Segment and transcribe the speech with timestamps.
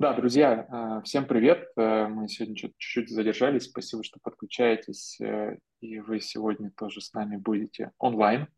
[0.00, 1.68] Да, друзья, э, всем привет.
[1.76, 3.66] Э, мы сегодня чуть-чуть задержались.
[3.66, 5.20] Спасибо, что подключаетесь.
[5.20, 8.48] Э, и вы сегодня тоже с нами будете онлайн.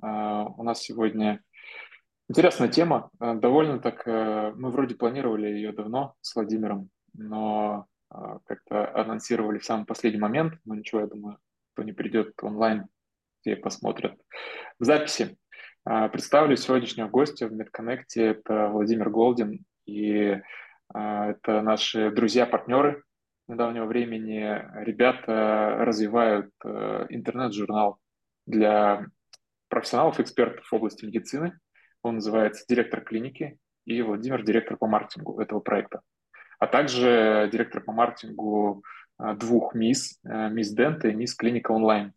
[0.00, 1.42] У нас сегодня
[2.28, 3.10] интересная тема.
[3.18, 10.20] Довольно так, мы вроде планировали ее давно с Владимиром, но как-то анонсировали в самый последний
[10.20, 10.52] момент.
[10.66, 11.38] Но ничего, я думаю,
[11.72, 12.88] кто не придет онлайн,
[13.40, 14.20] те посмотрят
[14.78, 15.38] в записи.
[15.82, 18.04] Представлю сегодняшнего гостя в MedConnect.
[18.16, 19.64] Это Владимир Голдин.
[19.86, 20.42] И а,
[20.92, 23.02] это наши друзья-партнеры
[23.48, 24.64] недавнего времени.
[24.84, 27.98] Ребята развивают э, интернет-журнал
[28.46, 29.06] для
[29.68, 31.58] профессионалов, экспертов в области медицины.
[32.02, 36.00] Он называется «Директор клиники», и Владимир– директор по маркетингу этого проекта.
[36.58, 38.82] А также директор по маркетингу
[39.18, 42.12] э, двух МИС, э, МИС Дента и МИС Клиника онлайн.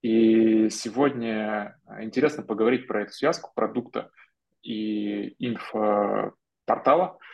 [0.00, 4.10] И сегодня интересно поговорить про эту связку продукта
[4.62, 7.28] и инфопортала– а,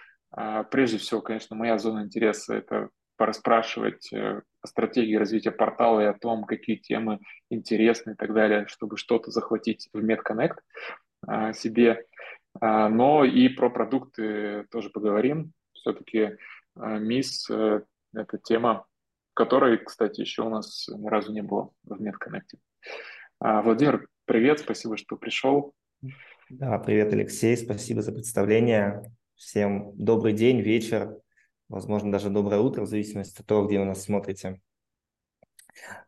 [0.71, 6.15] прежде всего, конечно, моя зона интереса– это пораспрашивать э, о стратегии развития портала и о
[6.15, 10.57] том, какие темы интересны и так далее, чтобы что-то захватить в MedConnect
[11.27, 12.07] а, себе.
[12.61, 15.53] А, но и про продукты тоже поговорим.
[15.73, 16.37] Все-таки
[16.77, 17.83] МИС э,–
[18.15, 18.87] это тема,
[19.35, 22.59] которой, кстати, еще у нас ни разу не было в MedConnect.
[23.41, 25.75] Владимир, привет, спасибо, что пришел.
[26.49, 29.03] Да, привет, Алексей, спасибо за представление.
[29.37, 31.17] Всем добрый день, вечер,
[31.69, 34.61] возможно, даже доброе утро, в зависимости от того, где вы нас смотрите.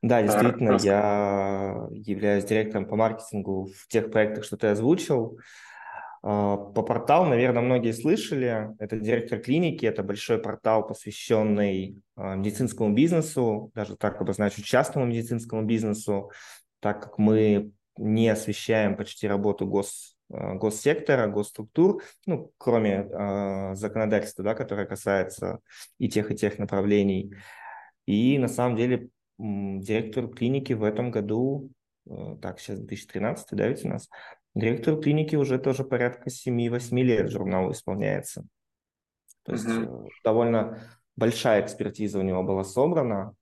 [0.01, 5.41] Да, действительно, я являюсь директором по маркетингу в тех проектах, что ты озвучил.
[6.23, 8.69] А, по порталу, наверное, многие слышали.
[8.79, 15.63] Это директор клиники, это большой портал, посвященный а, медицинскому бизнесу, даже так обозначу, частному медицинскому
[15.63, 16.31] бизнесу,
[16.79, 24.55] так как мы не освещаем почти работу гос госсектора, госструктур, ну, кроме э, законодательства, да,
[24.55, 25.61] которое касается
[25.99, 27.33] и тех, и тех направлений.
[28.07, 31.71] И на самом деле директор клиники в этом году,
[32.09, 34.09] э, так, сейчас 2013, да, ведь у нас,
[34.55, 38.47] директор клиники уже тоже порядка 7-8 лет журналу исполняется.
[39.45, 40.09] То есть mm-hmm.
[40.25, 40.81] довольно
[41.15, 43.35] большая экспертиза у него была собрана,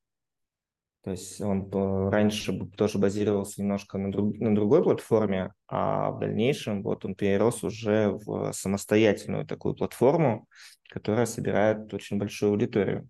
[1.05, 1.71] то есть он
[2.11, 7.63] раньше тоже базировался немножко на, друг, на другой платформе, а в дальнейшем вот он перерос
[7.63, 10.49] уже в самостоятельную такую платформу,
[10.89, 13.07] которая собирает очень большую аудиторию.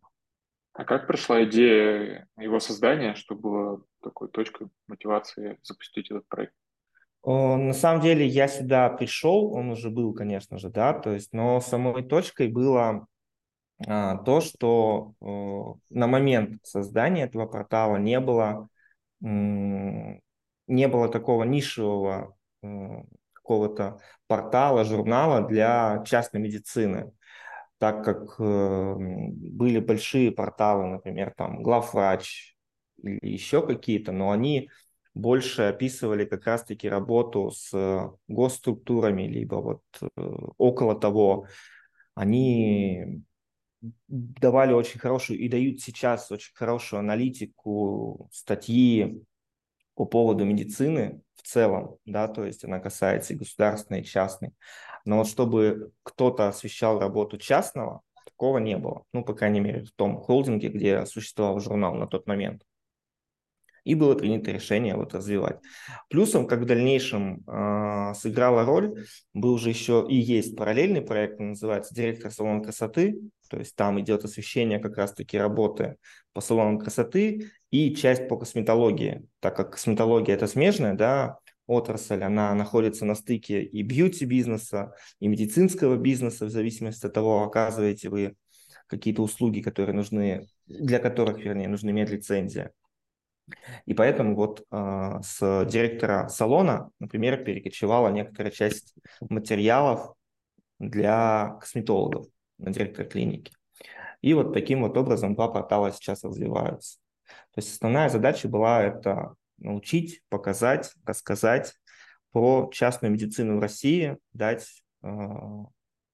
[0.73, 6.53] А как пришла идея его создания, что было такой точкой мотивации запустить этот проект?
[7.25, 11.61] На самом деле я сюда пришел, он уже был, конечно же, да, то есть, но
[11.61, 13.07] самой точкой было
[13.79, 15.15] то, что
[15.91, 18.69] на момент создания этого портала не было,
[19.21, 20.21] не
[20.67, 22.37] было такого нишевого
[23.45, 27.13] какого-то портала, журнала для частной медицины,
[27.79, 32.57] так как э, были большие порталы, например, там главврач
[33.03, 34.71] или еще какие-то, но они
[35.13, 40.21] больше описывали как раз-таки работу с госструктурами, либо вот э,
[40.57, 41.47] около того.
[42.15, 43.23] Они
[44.09, 49.23] давали очень хорошую и дают сейчас очень хорошую аналитику, статьи
[49.95, 54.53] по поводу медицины в целом, да, то есть она касается и государственной, и частной.
[55.05, 59.05] Но вот чтобы кто-то освещал работу частного, такого не было.
[59.13, 62.63] Ну, по крайней мере, в том холдинге, где существовал журнал на тот момент
[63.85, 65.61] и было принято решение вот развивать.
[66.09, 71.51] Плюсом, как в дальнейшем э, сыграла роль, был же еще и есть параллельный проект, он
[71.51, 73.19] называется «Директор салона красоты»,
[73.55, 75.97] то есть там идет освещение как раз-таки работы
[76.33, 81.39] по салонам красоты и часть по косметологии, так как косметология это смежная, да,
[81.69, 88.09] отрасль, она находится на стыке и бьюти-бизнеса, и медицинского бизнеса, в зависимости от того, оказываете
[88.09, 88.35] вы
[88.89, 92.73] какие-то услуги, которые нужны, для которых, вернее, нужны медлицензия.
[93.87, 100.13] И поэтому вот э, с директора салона, например, перекочевала некоторая часть материалов
[100.81, 102.27] для косметологов
[102.59, 103.53] на директора клиники.
[104.21, 106.99] И вот таким вот образом два портала сейчас развиваются.
[107.27, 111.75] То есть основная задача была это научить, показать, рассказать
[112.33, 115.09] про частную медицину в России, дать э,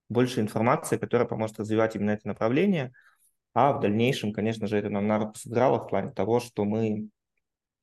[0.08, 2.92] больше информации, которая поможет развивать именно это направление.
[3.54, 7.08] А в дальнейшем, конечно же, это нам на руку сыграло в плане того, что мы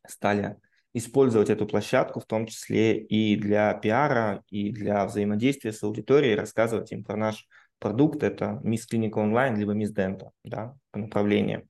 [0.07, 0.57] стали
[0.93, 6.91] использовать эту площадку, в том числе и для пиара, и для взаимодействия с аудиторией, рассказывать
[6.91, 7.47] им про наш
[7.79, 8.23] продукт.
[8.23, 11.69] Это Мисс Клиника онлайн, либо Мисс Дента, да, по направлениям.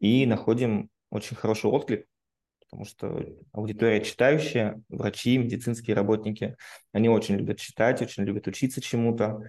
[0.00, 2.06] И находим очень хороший отклик,
[2.60, 6.56] потому что аудитория читающая, врачи, медицинские работники,
[6.92, 9.42] они очень любят читать, очень любят учиться чему-то.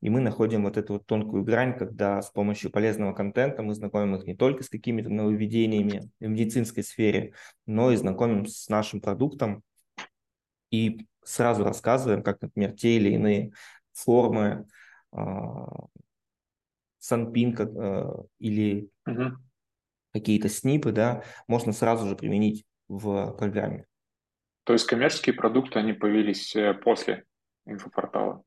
[0.00, 4.16] и мы находим вот эту вот тонкую грань, когда с помощью полезного контента мы знакомим
[4.16, 7.34] их не только с какими-то нововведениями в медицинской сфере,
[7.66, 9.62] но и знакомим с нашим продуктом
[10.72, 13.52] и сразу рассказываем, как, например, те или иные
[13.92, 14.66] формы,
[17.02, 19.36] санпин э, или угу.
[20.12, 23.86] какие-то снипы, да, можно сразу же применить в программе.
[24.64, 27.24] То есть коммерческие продукты, они появились э, после
[27.66, 28.42] инфопортала?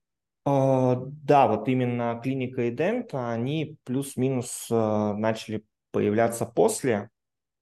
[0.48, 7.10] Uh, да, вот именно клиника и дент, они плюс-минус uh, начали появляться после.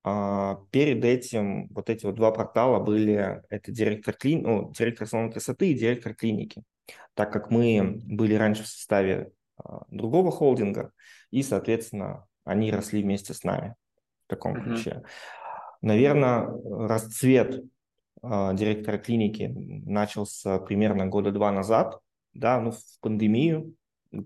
[0.04, 4.36] Перед этим вот эти вот два портала были, это директор, кли...
[4.36, 6.62] ну, директор салона красоты и директор клиники.
[7.14, 9.32] Так как мы были раньше в составе
[9.90, 10.92] другого холдинга,
[11.32, 13.76] и, соответственно, они росли вместе с нами
[14.26, 14.64] в таком uh-huh.
[14.64, 15.04] ключе.
[15.82, 16.48] Наверное,
[16.88, 17.64] расцвет
[18.22, 22.00] а, директора клиники начался примерно года два назад,
[22.34, 23.76] да, ну, в пандемию,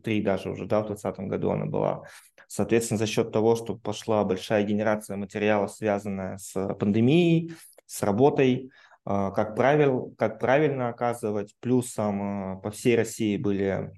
[0.04, 2.04] три даже уже, да, в 2020 году она была.
[2.48, 7.54] Соответственно, за счет того, что пошла большая генерация материалов, связанная с пандемией,
[7.86, 13.94] с работой, а, как, правил, как правильно оказывать, плюсом а, по всей России были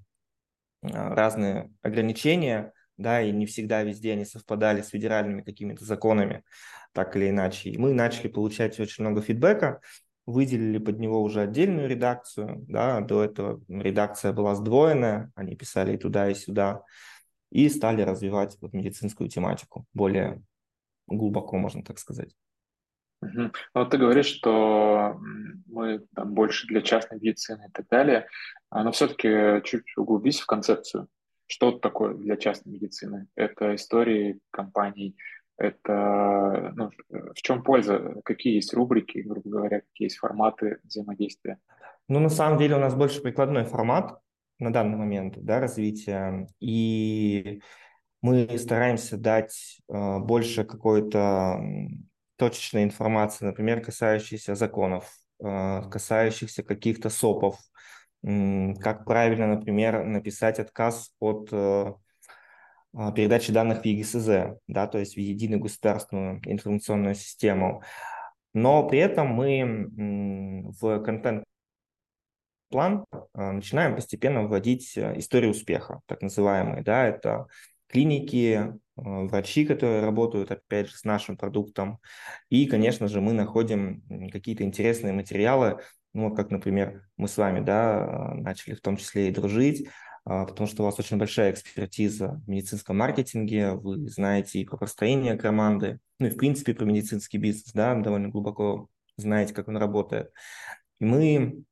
[0.81, 6.43] разные ограничения, да, и не всегда везде они совпадали с федеральными какими-то законами
[6.93, 7.69] так или иначе.
[7.69, 9.81] И мы начали получать очень много фидбэка,
[10.25, 15.97] выделили под него уже отдельную редакцию, да, до этого редакция была сдвоенная, они писали и
[15.97, 16.83] туда, и сюда,
[17.51, 20.43] и стали развивать вот медицинскую тематику более
[21.07, 22.35] глубоко, можно так сказать.
[23.21, 25.19] Ну, вот ты говоришь, что
[25.67, 28.27] мы там больше для частной медицины и так далее,
[28.71, 31.07] но все-таки чуть углубись в концепцию.
[31.47, 33.27] Что такое для частной медицины?
[33.35, 35.17] Это истории компаний,
[35.57, 41.59] это ну, в чем польза, какие есть рубрики, грубо говоря, какие есть форматы взаимодействия?
[42.07, 44.19] Ну, на самом деле у нас больше прикладной формат
[44.59, 47.61] на данный момент да, развития, и
[48.21, 51.61] мы стараемся дать э, больше какой-то
[52.39, 55.11] точечной информации, например, касающейся законов,
[55.43, 57.59] э, касающихся каких-то СОПов,
[58.23, 61.93] э, как правильно, например, написать отказ от э,
[62.93, 67.83] а, передачи данных в ЕГСЗ, да, то есть в единую государственную информационную систему.
[68.53, 71.43] Но при этом мы в контент
[72.69, 76.83] план а, начинаем постепенно вводить э, историю успеха, так называемые.
[76.83, 77.47] Да, это
[77.89, 81.99] клиники, а, врачи, которые работают, опять же, с нашим продуктом.
[82.49, 85.79] И, конечно же, мы находим какие-то интересные материалы,
[86.13, 89.87] ну, как, например, мы с вами, да, начали в том числе и дружить,
[90.25, 94.77] а, потому что у вас очень большая экспертиза в медицинском маркетинге, вы знаете и про
[94.77, 99.77] построение команды, ну и в принципе про медицинский бизнес, да, довольно глубоко знаете, как он
[99.77, 100.31] работает.
[100.99, 101.63] И мы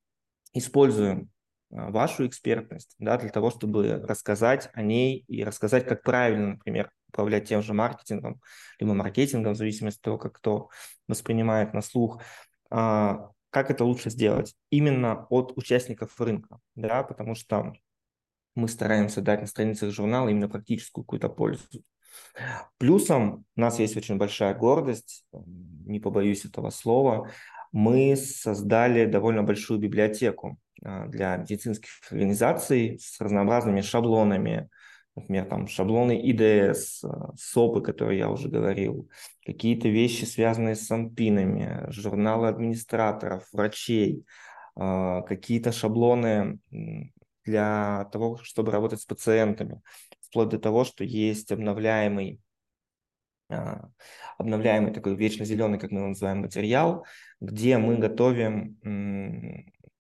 [0.54, 1.30] используем
[1.70, 7.48] вашу экспертность да, для того, чтобы рассказать о ней и рассказать, как правильно, например, управлять
[7.48, 8.42] тем же маркетингом,
[8.80, 10.70] либо маркетингом, в зависимости от того, как кто
[11.08, 12.22] воспринимает на слух,
[12.70, 14.56] а, как это лучше сделать?
[14.70, 17.74] Именно от участников рынка, да, потому что
[18.56, 21.64] мы стараемся дать на страницах журнала именно практическую какую-то пользу.
[22.78, 25.26] Плюсом у нас есть очень большая гордость,
[25.86, 27.30] не побоюсь этого слова,
[27.72, 30.58] мы создали довольно большую библиотеку.
[30.58, 34.70] а, для медицинских организаций с разнообразными шаблонами,
[35.18, 39.10] например, там шаблоны ИДС, а, СОПы, которые я уже говорил,
[39.46, 44.24] какие-то вещи, связанные с санпинами, журналы администраторов, врачей,
[44.76, 46.60] а, какие-то шаблоны
[47.44, 49.82] для того, чтобы работать с пациентами,
[50.22, 52.40] вплоть до того, что есть обновляемый
[53.50, 53.90] а,
[54.38, 57.06] обновляемый такой вечно зеленый, как мы его называем, материал,
[57.40, 58.78] где мы готовим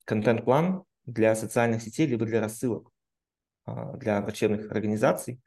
[0.07, 2.91] контент-план для социальных сетей, либо для рассылок
[3.65, 5.41] а, для врачебных организаций,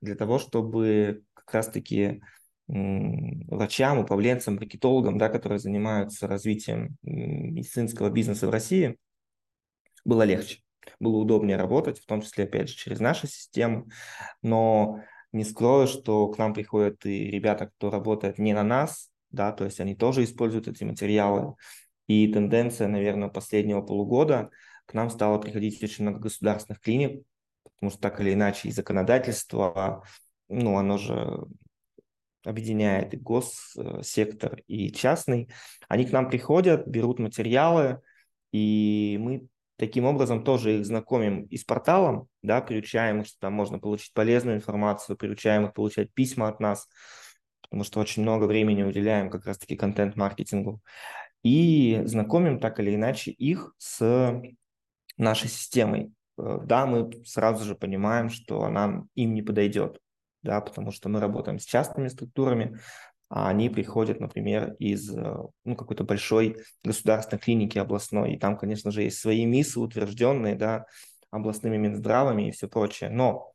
[0.00, 2.22] для того, чтобы как раз-таки
[2.68, 8.96] врачам, управленцам, маркетологам, да, которые занимаются развитием медицинского бизнеса в России,
[10.04, 10.62] было легче
[11.00, 13.88] было удобнее работать, в том числе, опять же, через нашу систему.
[14.42, 15.00] Но
[15.32, 19.64] не скрою, что к нам приходят и ребята, кто работает не на нас, да, то
[19.64, 21.54] есть они тоже используют эти материалы.
[22.12, 24.50] И тенденция, наверное, последнего полугода
[24.86, 27.24] к нам стало приходить очень много государственных клиник,
[27.64, 30.04] потому что так или иначе и законодательство,
[30.48, 31.44] ну, оно же
[32.44, 35.48] объединяет и госсектор, и частный.
[35.88, 38.00] Они к нам приходят, берут материалы,
[38.52, 39.48] и мы
[39.82, 44.12] Таким образом, тоже их знакомим и с порталом, да, приучаем их, что там можно получить
[44.12, 46.86] полезную информацию, приучаем их получать письма от нас,
[47.62, 50.80] потому что очень много времени уделяем как раз-таки контент-маркетингу.
[51.42, 54.42] И знакомим так или иначе их с
[55.16, 56.12] нашей системой.
[56.38, 59.98] э, да, мы сразу же понимаем, что она им не подойдет,
[60.42, 62.78] да, потому что мы работаем с частными структурами,
[63.28, 68.90] а они приходят, например, из э, ну, какой-то большой государственной клиники областной, и там, конечно
[68.90, 70.86] же, есть свои миссы утвержденные, да,
[71.30, 73.52] областными Минздравами и все прочее, но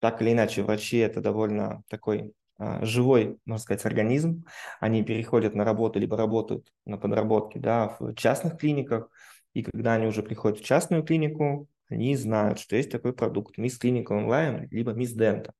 [0.00, 4.44] так или иначе врачи это довольно такой живой, можно сказать, организм.
[4.80, 9.08] Они переходят на работу, либо работают на подработке да, в частных клиниках.
[9.54, 13.74] И когда они уже приходят в частную клинику, они знают, что есть такой продукт Miss
[13.80, 15.52] Clinical онлайн, либо Miss Denta.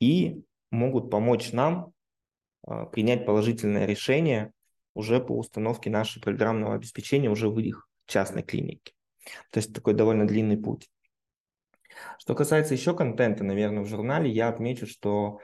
[0.00, 1.92] И могут помочь нам
[2.66, 4.52] а, принять положительное решение
[4.94, 8.92] уже по установке нашего программного обеспечения уже в их частной клинике.
[9.50, 10.88] То есть такой довольно длинный путь.
[12.18, 15.40] Что касается еще контента, наверное, в журнале, я отмечу, что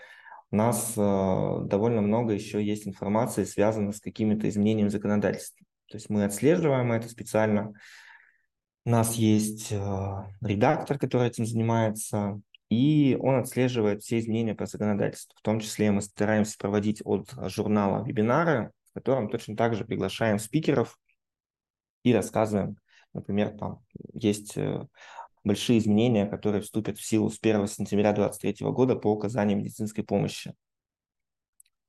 [0.53, 5.67] у нас э, довольно много еще есть информации, связанной с какими-то изменениями законодательства.
[5.89, 7.73] То есть мы отслеживаем это специально.
[8.85, 9.77] У нас есть э,
[10.43, 15.35] редактор, который этим занимается, и он отслеживает все изменения по законодательству.
[15.39, 20.39] В том числе мы стараемся проводить от журнала вебинары, в котором точно так же приглашаем
[20.39, 20.99] спикеров
[22.03, 22.77] и рассказываем,
[23.15, 23.81] например, там
[24.13, 24.87] есть э,
[25.45, 30.55] большие изменения, которые вступят в силу с 1 сентября 2023 года по указанию медицинской помощи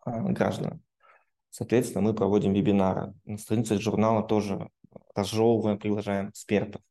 [0.01, 0.81] а, гражданам.
[1.50, 3.13] Соответственно, мы проводим вебинары.
[3.25, 4.69] На странице журнала тоже
[5.15, 6.81] разжевываем, приглашаем экспертов.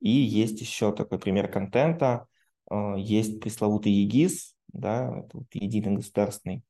[0.00, 2.26] И есть еще такой пример контента.
[2.70, 6.62] А, есть пресловутый ЕГИС, да, это вот единый государственный,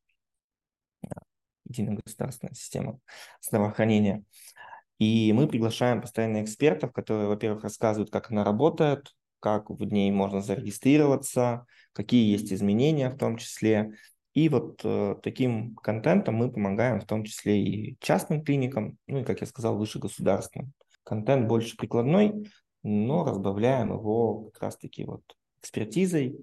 [1.64, 3.00] единая государственная система
[3.40, 4.24] здравоохранения.
[4.98, 9.14] И мы приглашаем постоянно экспертов, которые, во-первых, рассказывают, как она работает,
[9.44, 13.92] как в ней можно зарегистрироваться, какие есть изменения в том числе.
[14.32, 19.22] И вот э, таким контентом мы помогаем в том числе и частным клиникам, ну и,
[19.22, 20.72] как я сказал, выше государственным.
[21.02, 22.48] Контент больше прикладной,
[22.82, 25.20] но разбавляем его как раз-таки вот
[25.60, 26.38] экспертизой.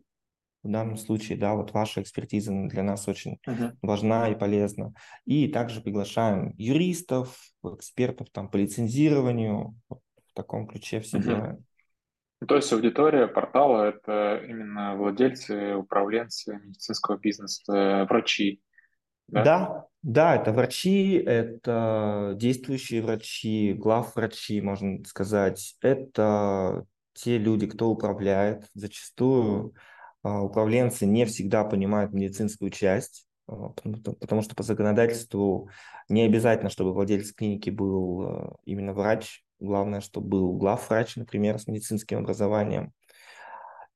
[0.62, 3.78] В данном случае, да, вот ваша экспертиза для нас очень uh-huh.
[3.82, 4.94] важна и полезна.
[5.26, 11.24] И также приглашаем юристов, экспертов там по лицензированию, вот в таком ключе все uh-huh.
[11.24, 11.66] делаем.
[12.42, 18.62] Ну, то есть аудитория портала– это именно владельцы, управленцы медицинского бизнеса, врачи.
[19.28, 19.44] Да?
[19.44, 25.76] да, да, это врачи, это действующие врачи, главврачи, можно сказать.
[25.82, 28.66] Это те люди, кто управляет.
[28.74, 29.76] Зачастую
[30.24, 35.70] а, управленцы не всегда понимают медицинскую часть, а, потому что по законодательству
[36.10, 41.68] не обязательно, чтобы владелец клиники был а, именно врач, Главное, чтобы был главврач, например, с
[41.68, 42.92] медицинским образованием.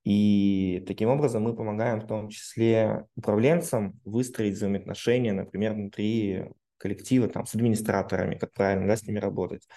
[0.04, 6.46] И таким образом мы помогаем в том числе управленцам выстроить взаимоотношения, например, внутри
[6.78, 9.68] коллектива, там, с администраторами, как правильно да, с ними работать,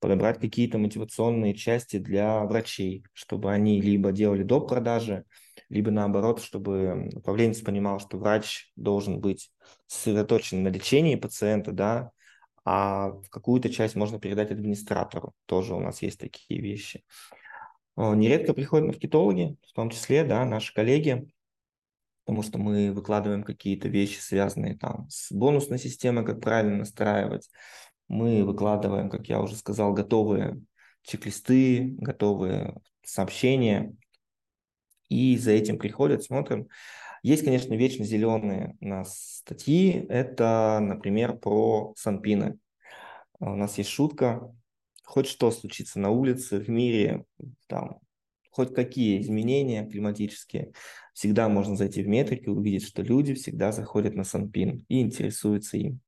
[0.00, 5.24] подобрать какие-то мотивационные части для врачей, чтобы они либо делали до продажи,
[5.68, 9.52] либо наоборот, чтобы управленец понимал, что врач должен быть
[9.86, 12.10] сосредоточен на лечении пациента, да,
[12.68, 15.32] а какую-то часть можно передать администратору.
[15.46, 17.04] Тоже у нас есть такие вещи.
[17.96, 21.32] Нередко приходят маркетологи, в том числе, да, наши коллеги,
[22.24, 27.48] потому что мы выкладываем какие-то вещи, связанные там с бонусной системой, как правильно настраивать.
[28.08, 30.60] Мы выкладываем, как я уже сказал, готовые
[31.02, 33.94] чек-листы, готовые сообщения.
[35.08, 36.66] И за этим приходят, смотрим,
[37.26, 40.06] есть, конечно, вечно зеленые у нас статьи.
[40.08, 42.58] Это, например, про санпины.
[43.40, 44.54] У нас есть шутка.
[45.02, 47.24] Хоть что случится на улице, в мире,
[47.66, 47.98] там,
[48.50, 50.72] хоть какие изменения климатические,
[51.14, 56.00] всегда можно зайти в метрики, увидеть, что люди всегда заходят на санпин и интересуются им.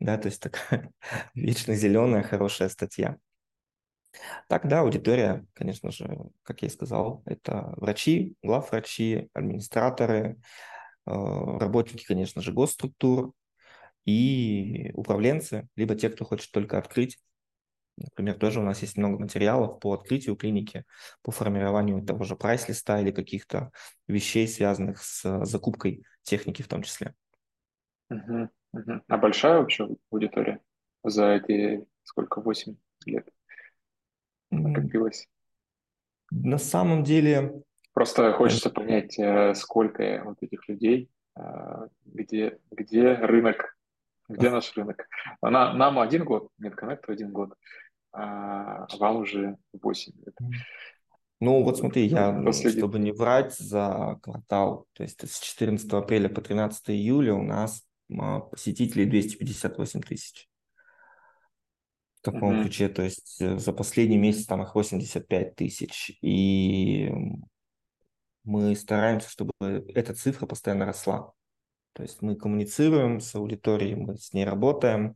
[0.00, 0.90] Да, то есть такая
[1.34, 3.18] вечно зеленая хорошая статья.
[4.48, 10.38] Так, да, аудитория, конечно же, как я и сказал, это врачи, главврачи, администраторы,
[11.06, 13.32] э, работники, конечно же, госструктур
[14.04, 17.18] и управленцы, либо те, кто хочет только открыть.
[17.96, 20.84] Например, тоже у нас есть много материалов по открытию клиники,
[21.22, 23.70] по формированию того же прайс-листа или каких-то
[24.08, 27.14] вещей, связанных с закупкой техники в том числе.
[28.12, 29.00] Uh-huh, uh-huh.
[29.06, 30.60] А большая вообще аудитория
[31.04, 33.28] за эти сколько, 8 лет?
[34.62, 35.28] Накопилось?
[36.30, 37.62] На самом деле...
[37.92, 41.42] Просто хочется понять, э, сколько вот этих людей, э,
[42.04, 43.76] где, где рынок,
[44.28, 45.06] где наш рынок.
[45.40, 47.54] На, нам один год, Медконнекту один год,
[48.12, 50.34] а вам уже 8 лет.
[51.40, 56.28] Ну вот смотри, я, ну, чтобы не врать за квартал, то есть с 14 апреля
[56.28, 57.84] по 13 июля у нас
[58.50, 60.48] посетителей 258 тысяч.
[62.24, 62.62] Таком mm-hmm.
[62.62, 67.10] ключе, то есть э, за последний месяц там их 85 тысяч, и
[68.44, 71.32] мы стараемся, чтобы эта цифра постоянно росла.
[71.92, 75.14] То есть мы коммуницируем с аудиторией, мы с ней работаем,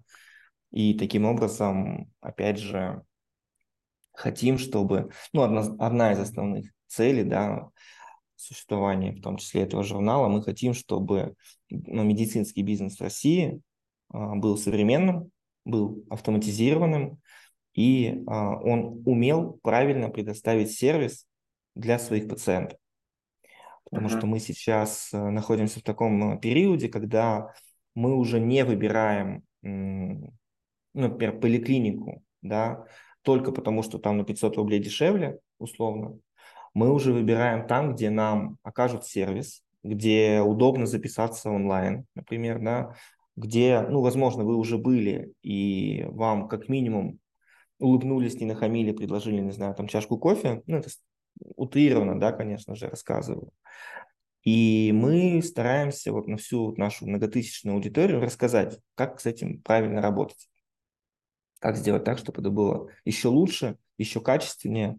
[0.70, 3.02] и таким образом, опять же,
[4.12, 7.70] хотим, чтобы, ну, одна, одна из основных целей, да,
[8.36, 11.34] существования, в том числе этого журнала, мы хотим, чтобы
[11.70, 13.60] ну, медицинский бизнес в России
[14.10, 15.30] а, был современным,
[15.68, 17.20] был автоматизированным,
[17.74, 21.26] и а, он умел правильно предоставить сервис
[21.76, 22.78] для своих пациентов.
[23.88, 24.18] Потому uh-huh.
[24.18, 27.54] что мы сейчас э, находимся в таком э, периоде, когда
[27.94, 30.32] мы уже не выбираем, ну,
[30.92, 32.84] например, поликлинику, да,
[33.22, 36.18] только потому, что там на 500 рублей дешевле, условно,
[36.74, 42.94] мы уже выбираем там, где нам окажут сервис, где удобно записаться онлайн, например, да,
[43.38, 47.20] где, ну, возможно, вы уже были, и вам как минимум
[47.78, 50.90] улыбнулись, не нахамили, предложили, не знаю, там чашку кофе, ну, это
[51.56, 53.52] утрированно, да, конечно же, рассказываю.
[54.42, 60.48] И мы стараемся вот на всю нашу многотысячную аудиторию рассказать, как с этим правильно работать.
[61.60, 64.98] Как сделать так, чтобы это было еще лучше, еще качественнее.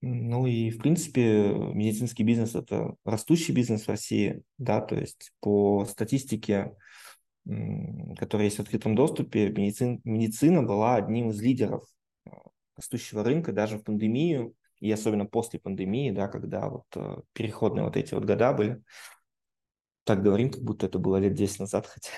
[0.00, 5.84] Ну и, в принципе, медицинский бизнес– это растущий бизнес в России, да, то есть по
[5.86, 6.72] статистике
[8.18, 11.84] которая есть в открытом доступе, медицин, медицина была одним из лидеров
[12.26, 12.30] э,
[12.76, 17.96] растущего рынка даже в пандемию, и особенно после пандемии, да, когда вот э, переходные вот
[17.96, 18.82] эти вот года были.
[20.04, 22.10] Так говорим, как будто это было лет 10 назад, хотя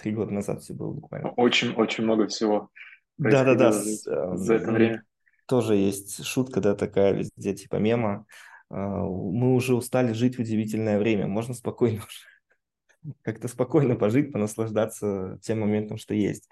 [0.00, 1.30] три года назад все было буквально.
[1.32, 2.70] Очень-очень много всего
[3.18, 3.72] Да-да-да.
[3.72, 5.04] За это время.
[5.46, 8.24] Тоже есть шутка, да, такая везде, типа мема.
[8.70, 12.33] Мы уже устали жить в удивительное время, можно спокойно уже
[13.22, 16.48] как-то спокойно пожить, понаслаждаться тем моментом, что есть.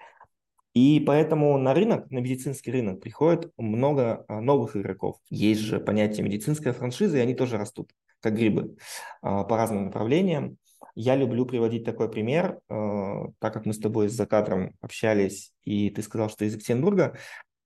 [0.73, 5.17] И поэтому на рынок, на медицинский рынок приходит много а, новых игроков.
[5.29, 7.91] Есть же понятие медицинская франшиза, и они тоже растут,
[8.21, 8.75] как грибы,
[9.21, 10.57] а, по разным направлениям.
[10.95, 15.91] Я люблю приводить такой пример, а, так как мы с тобой за кадром общались, и
[15.91, 17.17] ты сказал, что из Екатеринбурга,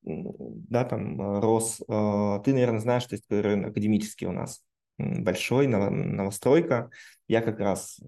[0.03, 4.63] да, там рос, ты, наверное, знаешь, что есть такой рынок академический у нас,
[4.97, 6.89] большой, новостройка.
[7.27, 7.99] Я как раз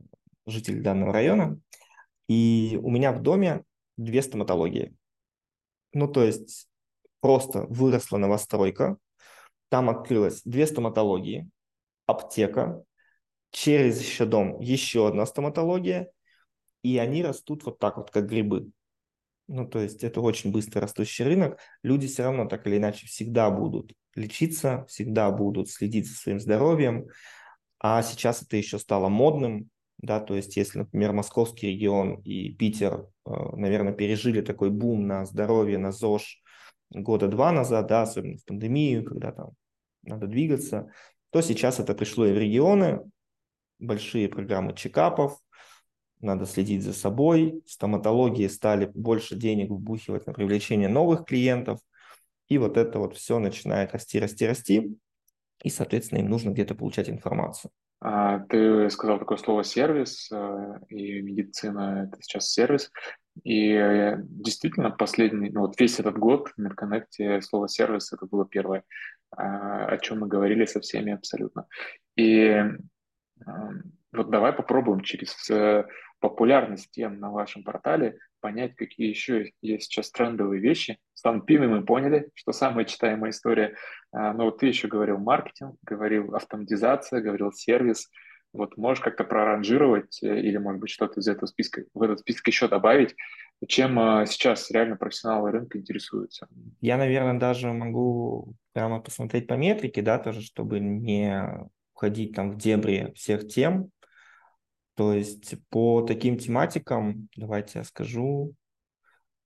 [0.49, 1.59] житель данного района,
[2.27, 3.63] и у меня в доме
[3.97, 4.95] две стоматологии.
[5.93, 6.69] Ну, то есть
[7.19, 8.97] просто выросла новостройка,
[9.69, 11.49] там открылось две стоматологии,
[12.05, 12.83] аптека,
[13.51, 16.11] через еще дом еще одна стоматология,
[16.83, 18.71] и они растут вот так вот, как грибы.
[19.47, 21.59] Ну, то есть это очень быстро растущий рынок.
[21.81, 27.07] Люди все равно так или иначе всегда будут лечиться, всегда будут следить за своим здоровьем.
[27.79, 33.07] А сейчас это еще стало модным, да, то есть если, например, московский регион и Питер,
[33.25, 36.41] э, наверное, пережили такой бум на здоровье, на ЗОЖ
[36.89, 39.51] года два назад, да, особенно в пандемию, когда там
[40.03, 40.91] надо двигаться,
[41.31, 43.01] то сейчас это пришло и в регионы,
[43.77, 45.37] большие программы чекапов,
[46.21, 51.79] надо следить за собой, стоматологии стали больше денег вбухивать на привлечение новых клиентов,
[52.47, 54.97] и вот это вот все начинает расти, расти, расти,
[55.61, 57.71] и, соответственно, им нужно где-то получать информацию.
[58.01, 62.91] А, ты сказал такое слово «сервис», э, и медицина– это сейчас сервис.
[63.43, 68.83] И действительно, последний, ну вот весь этот год в Медконнекте слово «сервис»– это было первое,
[69.31, 71.67] а, о чем мы говорили со всеми абсолютно.
[72.15, 72.63] И
[74.11, 75.85] вот давай попробуем через э,
[76.19, 80.97] популярность тем на вашем портале понять, какие еще есть сейчас трендовые вещи.
[81.13, 83.75] С Пими мы поняли, что самая читаемая история.
[84.11, 88.09] А, но вот ты еще говорил маркетинг, говорил автоматизация, говорил сервис.
[88.51, 92.47] Вот можешь как-то проранжировать э, или, может быть, что-то из этого списка, в этот список
[92.47, 93.15] еще добавить,
[93.67, 96.47] чем э, сейчас реально профессионалы рынка интересуются?
[96.81, 101.47] Я, наверное, даже могу прямо посмотреть по метрике, да, тоже, чтобы не
[101.93, 103.91] уходить там в дебри всех тем,
[104.99, 108.53] то есть по таким тематикам, давайте я скажу,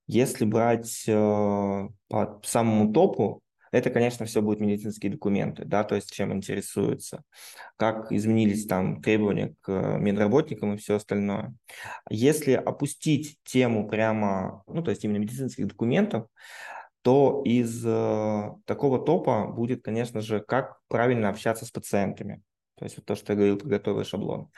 [0.08, 1.12] если брать э,
[2.08, 3.40] по самому топу,
[3.70, 7.22] это, конечно, все будут медицинские документы, да, то есть чем интересуются,
[7.76, 11.54] как изменились там требования к медработникам и все остальное.
[12.10, 16.26] Если опустить тему прямо, ну, то есть именно медицинских документов,
[17.02, 22.42] то из э, такого топа будет, конечно же, как правильно общаться с пациентами.
[22.84, 24.50] То есть вот то, что я говорил, готовый шаблон.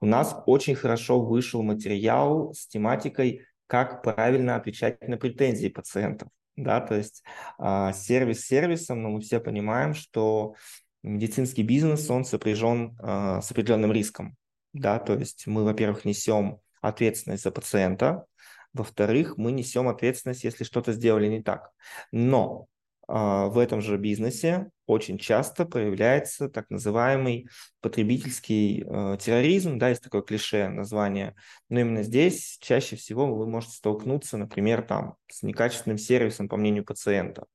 [0.00, 6.28] У нас очень хорошо вышел материал с тематикой, как правильно отвечать на претензии пациентов.
[6.54, 7.24] Да, то есть
[7.58, 10.54] э, сервис сервисом, но мы все понимаем, что
[11.02, 14.36] медицинский бизнес, он сопряжен э, с определенным риском.
[14.72, 18.26] Да, то есть мы, во-первых, несем ответственность за пациента,
[18.74, 21.72] Во-вторых, мы несем ответственность, если что-то сделали не так.
[22.12, 22.75] Но а,
[23.08, 27.48] в этом же бизнесе очень часто проявляется так называемый
[27.80, 31.34] потребительский э, терроризм, да, есть такое клише название,
[31.68, 36.84] но именно здесь чаще всего вы можете столкнуться, например, там, с некачественным сервисом по мнению
[36.84, 37.46] пациента.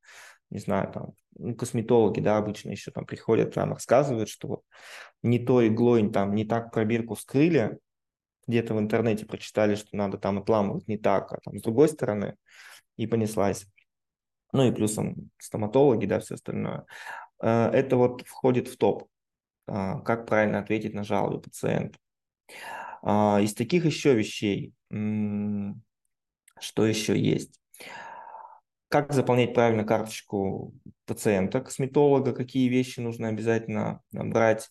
[0.50, 4.62] Не знаю, там, ну, косметологи, да, обычно еще там приходят, там рассказывают, что вот
[5.24, 7.78] не то иглой, там, не так пробирку вскрыли,
[8.48, 12.36] где-то в интернете прочитали, что надо там отламывать не так, а там с другой стороны,
[12.98, 13.66] и понеслась.
[14.54, 16.86] Ну и плюсом стоматологи, да, все остальное.
[17.42, 19.08] Э, это вот входит в топ.
[19.68, 21.98] А, как правильно ответить на жалобы пациента.
[23.02, 24.74] А, из таких еще вещей,
[26.60, 27.60] что еще есть?
[28.90, 30.74] Как заполнять правильно карточку
[31.06, 34.70] пациента, косметолога, какие вещи нужно обязательно брать.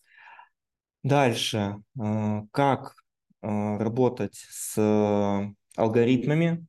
[1.03, 2.95] Дальше, э, как
[3.41, 6.67] э, работать с алгоритмами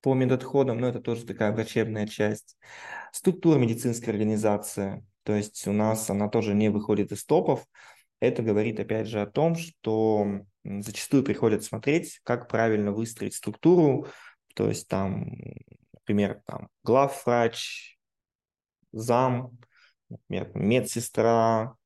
[0.00, 2.56] по медотходам, но это тоже такая врачебная часть.
[3.12, 7.66] Структура медицинской организации, то есть у нас она тоже не выходит из топов.
[8.20, 10.26] Это говорит опять же о том, что
[10.64, 14.08] зачастую приходят смотреть, как правильно выстроить структуру,
[14.54, 15.36] то есть там,
[15.92, 17.96] например, там главврач,
[18.92, 19.56] зам,
[20.08, 21.76] например, медсестра,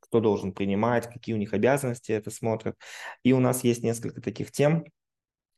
[0.00, 2.76] кто должен принимать, какие у них обязанности это смотрят.
[3.22, 4.84] И у нас есть несколько таких тем,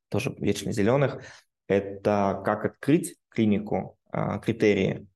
[0.08, 1.22] тоже вечно зеленых,
[1.68, 5.06] это как открыть клинику, а, критерии,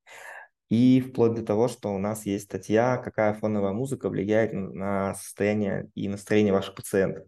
[0.69, 5.91] и вплоть до того, что у нас есть статья, какая фоновая музыка влияет на состояние
[5.95, 7.27] и настроение ваших пациентов.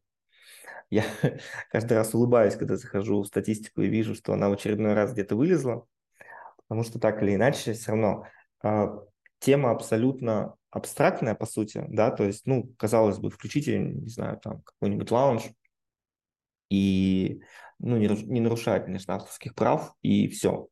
[0.90, 1.04] Я
[1.70, 5.36] каждый раз улыбаюсь, когда захожу в статистику и вижу, что она в очередной раз где-то
[5.36, 5.86] вылезла,
[6.66, 8.26] потому что так или иначе все равно
[8.62, 8.86] э,
[9.40, 14.62] тема абсолютно абстрактная, по сути, да, то есть, ну, казалось бы, включите, не знаю, там,
[14.62, 15.42] какой-нибудь лаунж,
[16.70, 17.42] и
[17.78, 20.68] ну, не, не нарушает, конечно, авторских прав, и все.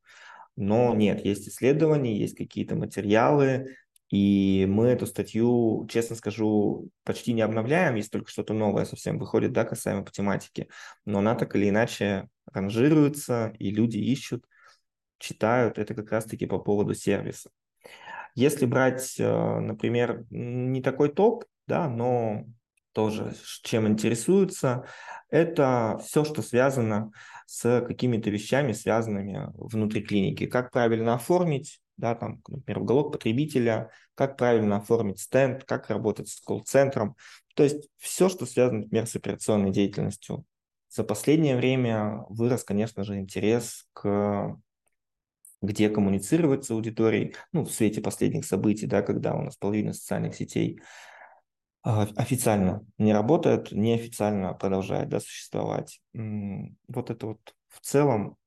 [0.55, 3.75] Но нет, есть исследования, есть какие-то материалы,
[4.09, 9.53] и мы эту статью, честно скажу, почти не обновляем, если только что-то новое совсем выходит,
[9.53, 10.67] да, касаемо по тематике.
[11.03, 14.45] Но она так или иначе ранжируется, и люди ищут,
[15.17, 15.79] читают.
[15.79, 17.49] Это как раз-таки по поводу сервиса.
[18.35, 22.45] Если брать, э, например, не такой топ, да, но
[22.93, 24.85] тоже чем интересуются,
[25.29, 27.11] это все, что связано
[27.45, 30.45] с какими-то вещами, связанными внутри клиники.
[30.45, 36.39] Как правильно оформить, да, там, например, уголок потребителя, как правильно оформить стенд, как работать с
[36.39, 37.15] колл-центром.
[37.55, 40.45] То есть все, что связано, например, с операционной деятельностью.
[40.89, 44.55] За последнее время вырос, конечно же, интерес к
[45.63, 50.35] где коммуницировать с аудиторией, ну, в свете последних событий, да, когда у нас половина социальных
[50.35, 50.81] сетей
[51.83, 56.01] официально не работает, неофициально продолжает да, существовать.
[56.13, 58.37] Вот это вот в целом,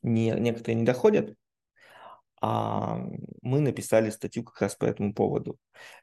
[0.03, 1.33] не, некоторые не доходят,
[2.39, 2.99] а
[3.41, 5.57] мы написали статью как раз по этому поводу.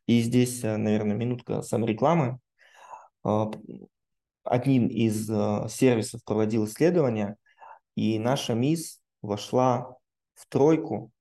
[0.07, 2.41] И здесь, наверное, минутка саморекламы.
[4.43, 5.27] Один из
[5.73, 7.37] сервисов проводил исследование,
[7.95, 9.97] и наша МИС вошла
[10.35, 11.13] в тройку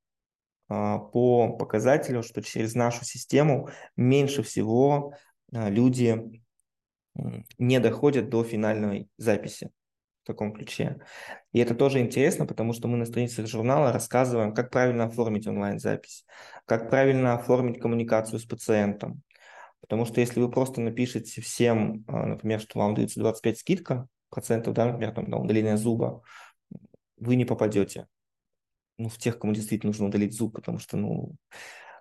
[0.68, 5.14] по показателю, что через нашу систему меньше всего
[5.54, 6.42] люди
[7.58, 9.72] не доходят до финальной записи
[10.24, 11.00] в таком ключе.
[11.52, 16.26] И это тоже интересно, потому что мы на странице журнала рассказываем, как правильно оформить онлайн-запись,
[16.66, 19.22] как правильно оформить коммуникацию с пациентом.
[19.82, 24.74] Потому что если вы просто напишете всем, а, например, что вам дается 25 скидка процентов,
[24.74, 26.24] да, например, там, на удаление зуба,
[27.18, 28.08] вы не попадете
[28.98, 31.36] ну, в тех, кому действительно нужно удалить зуб, потому что, ну,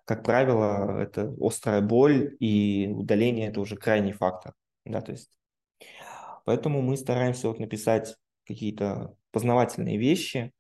[0.05, 4.55] как правило, это острая боль, и удаление– это уже крайний фактор.
[4.85, 5.31] Да, то есть,
[6.45, 10.53] поэтому мы стараемся вот написать какие-то познавательные вещи.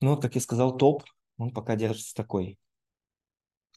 [0.00, 1.04] Ну, вот, как я сказал, топ,
[1.36, 2.58] он пока держится такой.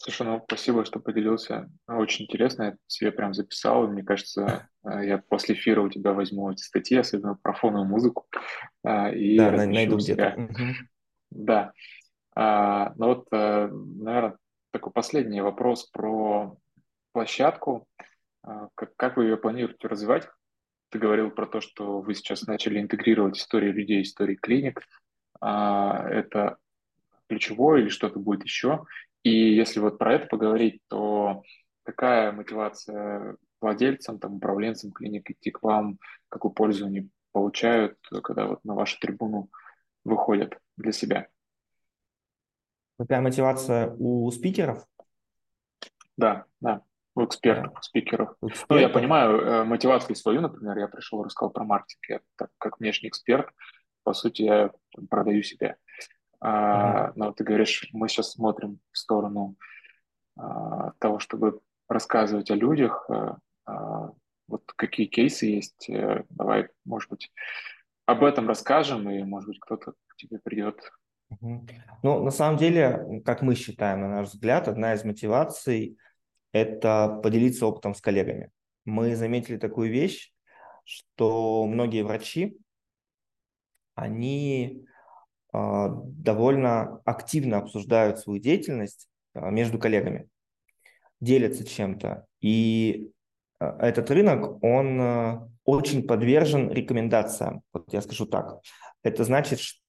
[0.03, 1.69] Слушай, ну спасибо, что поделился.
[1.87, 3.87] Очень интересно, я себе прям записал.
[3.87, 8.25] Мне кажется, э, я после эфира у тебя возьму эти статьи, особенно про фоновую музыку,
[8.83, 10.33] э, и да, размещу у себя.
[10.35, 10.65] Угу.
[11.29, 11.73] Да.
[12.33, 14.37] А, ну вот, э, наверное,
[14.71, 16.57] такой последний вопрос про
[17.11, 17.87] площадку.
[18.43, 20.27] А, как, как вы ее планируете развивать?
[20.89, 24.81] Ты говорил про то, что вы сейчас начали интегрировать истории людей, истории клиник.
[25.39, 26.57] А, это
[27.27, 28.85] ключевое или что-то будет еще?
[29.23, 31.43] И если вот про это поговорить, то
[31.83, 38.65] какая мотивация владельцам, там, управленцам клиник идти к вам, какую пользу они получают, когда вот
[38.65, 39.49] на вашу трибуну
[40.03, 41.27] выходят для себя.
[43.01, 44.85] Какая мотивация у спикеров?
[46.17, 46.83] Да, да,
[47.15, 48.35] у экспертов, у спикеров.
[48.41, 48.69] У экспертов.
[48.69, 52.79] Ну, я понимаю э, мотивацию свою, например, я пришел, рассказал про маркетинг, я так, как
[52.79, 53.49] внешний эксперт,
[54.03, 54.71] по сути, я
[55.09, 55.77] продаю себя.
[56.39, 59.55] А, mm Но ты говоришь, мы сейчас смотрим в сторону
[60.37, 61.59] а, того, чтобы
[61.89, 64.11] рассказывать о людях, а, а,
[64.47, 67.31] вот какие кейсы есть, э, давай, может быть,
[68.05, 70.91] об этом расскажем, и, может быть, кто-то к тебе придет.
[71.39, 75.97] Ну, на самом деле, как мы считаем, на наш взгляд, одна из мотиваций–
[76.51, 78.51] это поделиться опытом с коллегами.
[78.85, 80.33] Мы заметили такую вещь,
[80.83, 82.57] что многие врачи,
[83.95, 84.85] они
[85.53, 90.27] э, довольно активно обсуждают свою деятельность э, между коллегами,
[91.19, 92.25] делятся чем-то.
[92.41, 93.11] И
[93.59, 97.61] э, этот рынок, он очень подвержен рекомендациям.
[97.71, 98.61] Вот я скажу так.
[99.03, 99.80] Это значит, что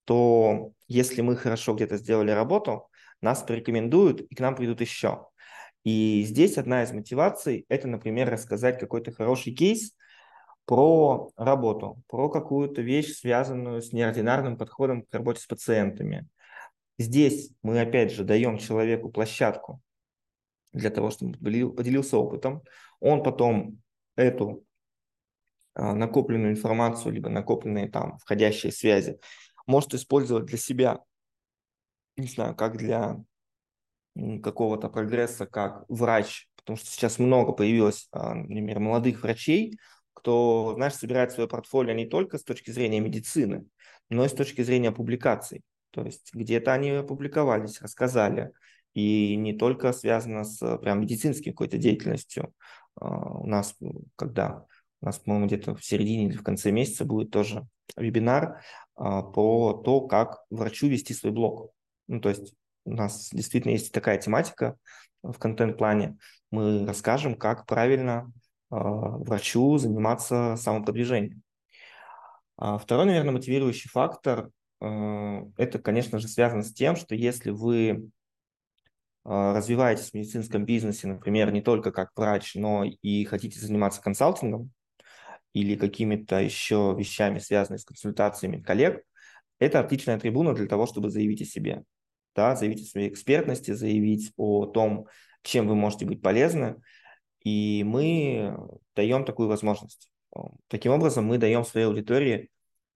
[0.88, 2.88] если мы хорошо где-то сделали работу,
[3.20, 5.26] нас порекомендуют и к нам придут еще.
[5.84, 9.94] И здесь одна из мотиваций– это, например, рассказать какой-то хороший кейс
[10.64, 16.28] про работу, про какую-то вещь, связанную с неординарным подходом к работе с пациентами.
[16.98, 19.80] Здесь мы, опять же, даем человеку площадку
[20.72, 22.62] для того, чтобы поделился опытом.
[23.00, 23.80] Он потом
[24.14, 24.64] эту
[25.74, 29.18] а, накопленную информацию, либо накопленные там входящие связи,
[29.66, 31.00] может использовать для себя,
[32.16, 33.22] не знаю, как для
[34.42, 39.78] какого-то прогресса, как врач, потому что сейчас много появилось, а, например, молодых врачей,
[40.12, 43.66] кто, знаешь, собирает свое портфолио не только с точки зрения медицины,
[44.10, 45.62] но и с точки зрения публикаций.
[45.90, 48.52] То есть где-то они опубликовались, рассказали,
[48.94, 52.52] и не только связано с прям медицинской какой-то деятельностью.
[52.96, 53.74] А, у нас,
[54.16, 54.66] когда
[55.00, 58.62] у нас, по-моему, где-то в середине или в конце месяца будет тоже вебинар
[59.02, 61.72] про то, как врачу вести свой блог.
[62.06, 64.76] Ну, то есть у нас действительно есть такая тематика
[65.22, 66.18] в контент-плане.
[66.50, 68.32] Мы расскажем, как правильно
[68.70, 71.42] а, врачу заниматься самопродвижением.
[72.56, 78.10] А второй, наверное, мотивирующий фактор а, это, конечно же, связано с тем, что если вы
[79.24, 84.72] а, развиваетесь в медицинском бизнесе, например, не только как врач, но и хотите заниматься консалтингом,
[85.52, 89.04] или какими-то еще вещами, связанными с консультациями коллег,
[89.58, 91.84] это отличная трибуна для того, чтобы заявить о себе.
[92.34, 95.06] Да, заявить о своей экспертности, заявить о том,
[95.42, 96.76] чем вы можете быть полезны.
[97.44, 98.56] И мы
[98.96, 100.10] даем такую возможность.
[100.68, 102.50] Таким образом, мы даем своей аудитории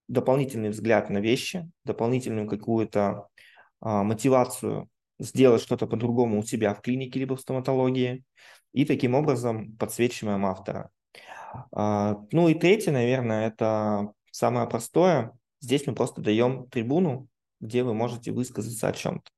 [0.07, 3.27] дополнительный взгляд на вещи, дополнительную какую-то
[3.79, 4.89] а, мотивацию
[5.19, 8.23] сделать что-то по-другому у себя в клинике либо в стоматологии,
[8.73, 10.91] и таким образом подсвечиваем автора.
[11.71, 15.31] А, ну и третье, наверное, это самое простое.
[15.59, 17.27] Здесь мы просто даем трибуну,
[17.59, 19.29] где вы можете высказаться о чем-то.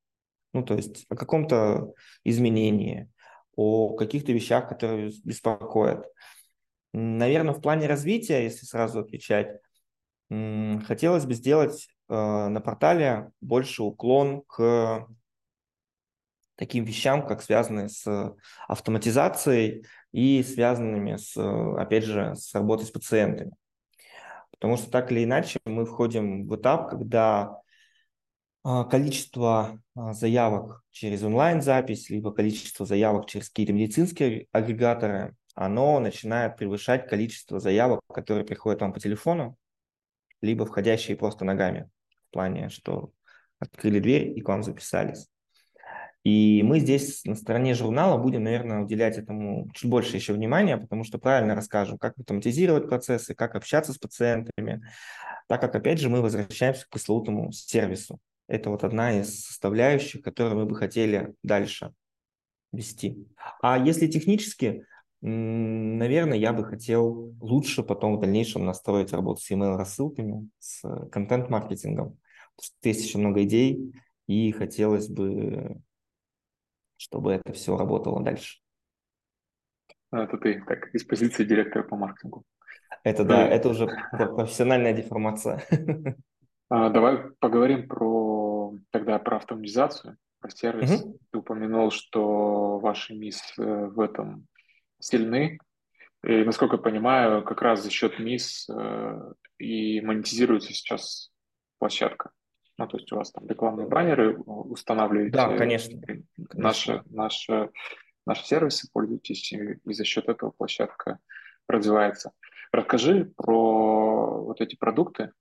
[0.54, 1.94] Ну, то есть о каком-то
[2.24, 3.10] изменении,
[3.56, 6.06] о каких-то вещах, которые беспокоят.
[6.94, 9.60] Наверное, в плане развития, если сразу отвечать,
[10.30, 15.08] хотелось бы сделать э, на портале больше уклон к
[16.60, 18.36] таким вещам, как связанные с
[18.68, 23.54] автоматизацией и связанными с, опять же, с работой с пациентами.
[24.52, 27.62] Потому что так или иначе мы входим в этап, когда
[28.62, 36.58] а, количество а, заявок через онлайн-запись, либо количество заявок через какие-то медицинские агрегаторы, оно начинает
[36.58, 39.56] превышать количество заявок, которые приходят вам по телефону,
[40.42, 41.90] либо входящие просто ногами,
[42.28, 43.14] в плане, что
[43.60, 45.30] открыли дверь и к вам записались.
[46.30, 51.04] И мы здесь на стороне журнала будем, наверное, уделять этому чуть больше еще внимания, потому
[51.04, 54.84] что правильно расскажем, как автоматизировать процессы, как общаться с пациентами,
[55.48, 58.20] так как, опять же, мы возвращаемся к пресловутому сервису.
[58.48, 61.94] Это вот одна из составляющих, которую мы бы хотели дальше
[62.72, 63.28] вести.
[63.64, 64.86] А если технически,
[65.22, 72.20] наверное, я бы хотел лучше потом в дальнейшем настроить работу с email рассылками, с контент-маркетингом.
[72.84, 73.94] Есть еще много идей,
[74.28, 75.82] и хотелось бы,
[77.00, 78.60] чтобы это все работало дальше.
[80.12, 82.44] Это ты так из позиции директора по маркетингу.
[83.04, 85.64] Это да, да это уже профессиональная деформация.
[86.72, 91.02] А, давай поговорим про тогда про автоматизацию, про сервис.
[91.02, 91.20] Угу.
[91.32, 94.46] Ты упомянул, что ваши МИС э, в этом
[95.00, 95.58] сильны.
[96.24, 101.32] И, насколько я понимаю, как раз за счет МИС э, и монетизируется сейчас
[101.80, 102.30] площадка.
[102.80, 105.36] Ну, то есть у вас там рекламные баннеры устанавливаете.
[105.36, 106.00] Да, конечно.
[106.54, 107.70] Наши, наши,
[108.26, 111.20] наши сервисы пользуетесь, и, и за счет этого площадка
[111.68, 112.32] развивается.
[112.72, 115.34] Расскажи про вот эти продукты,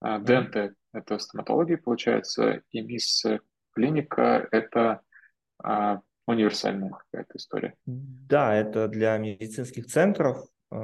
[0.00, 3.24] а, Денте– это стоматология, получается, и мисс
[3.74, 5.02] клиника– это
[5.62, 7.74] а, универсальная какая-то история.
[7.84, 10.38] Да, это для медицинских центров
[10.72, 10.76] э,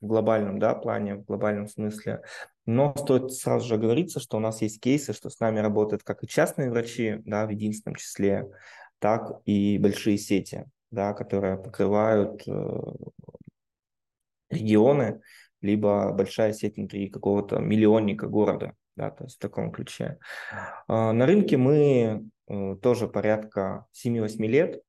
[0.00, 2.22] в глобальном да, плане, в глобальном смысле.
[2.66, 6.22] Но стоит сразу же говориться, что у нас есть кейсы, что с нами работают как
[6.22, 8.48] и частные врачи, да, в единственном числе,
[8.98, 12.80] так и большие сети, да, которые покрывают э,
[14.50, 15.20] регионы,
[15.60, 20.18] либо большая сеть внутри какого-то миллионника города, да, то есть в таком ключе.
[20.86, 24.82] А, на рынке мы э, тоже порядка 7-8 лет,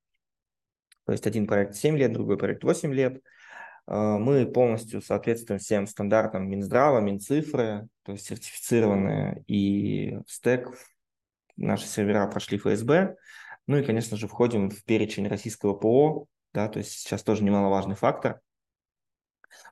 [1.06, 3.22] то есть один проект 7 лет, другой проект 8 лет.
[3.90, 10.70] А, мы полностью соответствуем всем стандартам Минздрава, Минцифры, то есть сертифицированные, и стек
[11.58, 13.16] наши сервера прошли ФСБ.
[13.66, 17.96] Ну и, конечно же, входим в перечень российского ПО, да, то есть сейчас тоже немаловажный
[17.96, 18.40] фактор.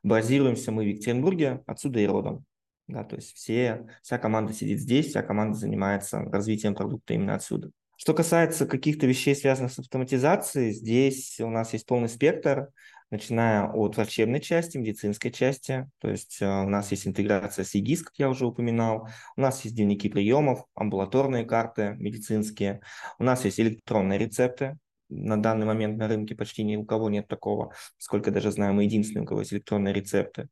[0.02, 2.44] Базируемся мы в Екатеринбурге, отсюда и родом.
[2.88, 7.70] Да, то есть все, вся команда сидит здесь, вся команда занимается развитием продукта именно отсюда.
[7.98, 12.70] Что касается каких-то вещей, связанных с автоматизацией, здесь у нас есть полный спектр,
[13.10, 15.90] начиная от врачебной части, медицинской части.
[16.00, 19.08] То есть э, у нас есть интеграция с ЕГИС, как я уже упоминал.
[19.36, 22.82] У нас есть дневники приемов, амбулаторные карты медицинские.
[23.20, 24.78] У нас есть электронные рецепты,
[25.10, 28.84] на данный момент на рынке почти ни у кого нет такого, сколько даже знаю, мы
[28.84, 30.50] единственные, у кого есть электронные рецепты.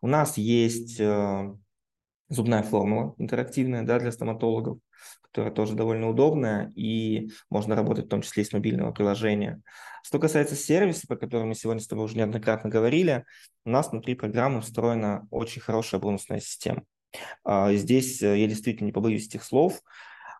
[0.00, 1.54] У нас есть э,
[2.28, 4.78] зубная формула интерактивная да, для стоматологов,
[5.36, 9.60] которая тоже довольно удобная, и можно работать в том числе и с мобильного приложения.
[10.02, 13.24] Что касается сервиса, про который мы сегодня с тобой уже неоднократно говорили,
[13.66, 16.84] у нас внутри программы встроена очень хорошая бонусная система.
[17.44, 19.82] А, здесь э, я действительно не побоюсь этих слов.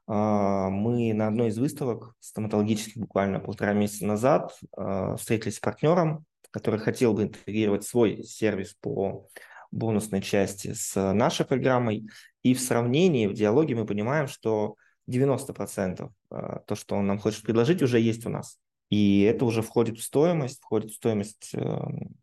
[0.06, 6.24] А, мы на одной из выставок стоматологических буквально полтора месяца назад а, встретились с партнером,
[6.50, 9.28] который хотел бы интегрировать свой сервис по
[9.72, 12.08] бонусной части с нашей программой.
[12.42, 14.76] И в сравнении, в диалоге мы понимаем, что
[15.08, 18.58] 90% а, то, что он нам хочет предложить, уже есть у нас.
[18.88, 21.76] И это уже входит в стоимость, входит в стоимость э,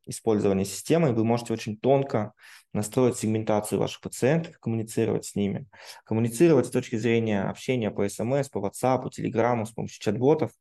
[0.05, 2.33] использования системы, и вы можете очень тонко
[2.71, 5.67] настроить сегментацию ваших пациентов, коммуницировать с ними.
[6.05, 10.51] Коммуницировать с точки зрения общения по смс, по WhatsApp, по Telegram, с помощью чат-ботов.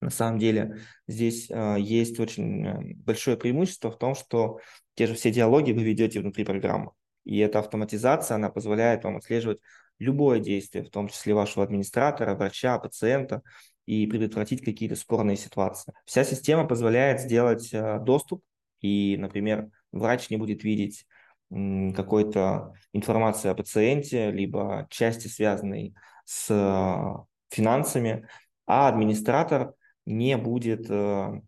[0.00, 4.60] На самом деле здесь э, есть очень э, большое преимущество в том, что
[4.94, 6.92] те же все диалоги вы ведете внутри программы.
[7.24, 9.58] И эта автоматизация, она позволяет вам отслеживать
[9.98, 13.42] любое действие, в том числе вашего администратора, врача, пациента,
[13.86, 15.94] и предотвратить какие-то спорные ситуации.
[16.04, 18.42] Вся система позволяет сделать э, доступ,
[18.82, 21.06] и, например, врач не будет видеть
[21.50, 25.94] какой-то информации о пациенте, либо части, связанной
[26.26, 28.28] с э, финансами,
[28.66, 29.72] а администратор
[30.04, 31.40] не будет, э,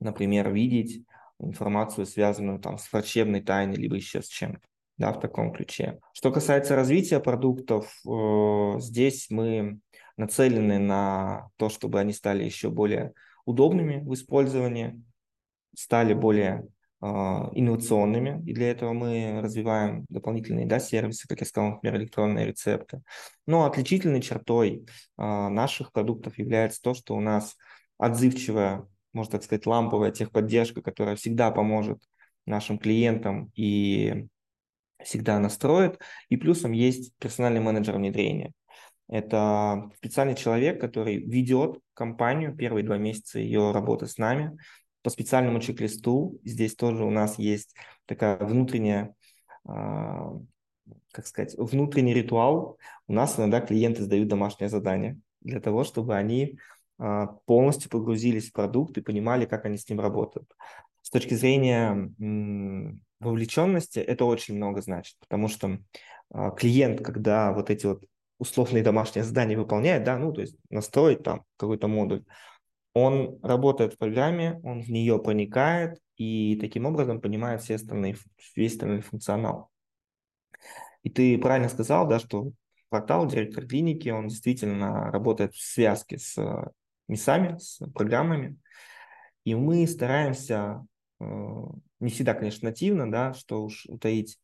[0.00, 1.06] например, видеть
[1.40, 4.60] информацию, связанную там, с врачебной тайной, либо еще с чем-то
[4.96, 5.98] да, в таком ключе.
[6.12, 7.92] Что касается развития продуктов,
[8.80, 9.78] здесь мы
[10.16, 13.12] нацелены на то, чтобы они стали еще более
[13.44, 15.02] удобными в использовании,
[15.76, 16.66] стали более
[17.00, 23.02] инновационными, и для этого мы развиваем дополнительные да, сервисы, как я сказал, например, электронные рецепты.
[23.46, 24.86] Но отличительной чертой
[25.18, 27.56] наших продуктов является то, что у нас
[27.98, 31.98] отзывчивая, можно так сказать, ламповая техподдержка, которая всегда поможет
[32.46, 34.26] нашим клиентам и
[35.04, 36.00] всегда настроит.
[36.28, 38.52] И плюсом есть персональный менеджер внедрения.
[39.08, 44.56] Это специальный человек, который ведет компанию первые два месяца ее работы с нами
[45.02, 46.40] по специальному чек-листу.
[46.42, 47.76] Здесь тоже у нас есть
[48.06, 49.14] такая внутренняя,
[49.66, 50.32] а,
[51.12, 52.78] как сказать, внутренний ритуал.
[53.06, 56.58] У нас иногда клиенты сдают домашнее задание для того, чтобы они
[56.98, 60.50] а, полностью погрузились в продукт и понимали, как они с ним работают.
[61.02, 62.10] С точки зрения
[63.20, 65.78] вовлеченности это очень много значит, потому что
[66.30, 68.04] а, клиент, когда вот эти вот
[68.38, 72.24] условные домашние задания выполняет, да, ну, то есть настроить там какой-то модуль,
[72.92, 78.16] он работает в программе, он в нее проникает и таким образом понимает все остальные,
[78.54, 79.70] весь остальной функционал.
[81.02, 82.52] И ты правильно сказал, да, что
[82.88, 86.36] портал директор клиники, он действительно работает в связке с
[87.08, 88.56] МИСами, с программами,
[89.44, 90.86] и мы стараемся
[91.20, 91.64] Э,
[92.04, 94.38] не всегда, конечно, нативно, да, что уж утаить,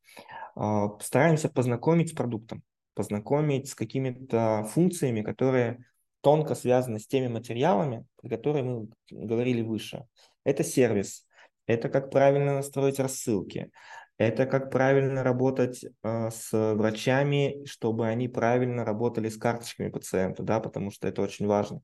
[0.57, 2.63] а, стараемся познакомить с продуктом,
[2.95, 5.85] познакомить с какими-то функциями, которые
[6.23, 10.07] тонко связаны с теми материалами, про которые мы говорили выше.
[10.45, 11.27] Это сервис,
[11.67, 13.71] это как правильно настроить рассылки,
[14.19, 20.61] это как правильно работать э, с врачами, чтобы они правильно работали с карточками пациента, да,
[20.61, 21.81] потому что это очень важно.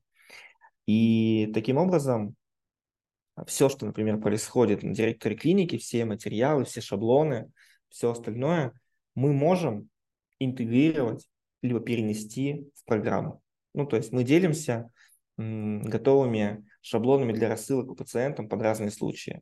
[0.85, 2.35] И таким образом
[3.45, 7.51] все, что, например, происходит на директоре клиники, все материалы, все шаблоны,
[7.89, 8.73] все остальное,
[9.15, 9.89] мы можем
[10.39, 11.27] интегрировать
[11.61, 13.41] либо перенести в программу.
[13.73, 14.89] Ну, то есть мы делимся
[15.37, 19.41] готовыми шаблонами для рассылок пациентам под разные случаи.